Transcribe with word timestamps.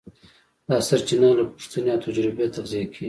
دا 0.67 0.77
سرچینه 0.87 1.29
له 1.37 1.43
پوښتنې 1.53 1.89
او 1.93 2.03
تجربې 2.05 2.45
تغذیه 2.55 2.85
کېږي. 2.91 2.99